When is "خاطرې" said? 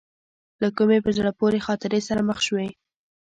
1.67-1.99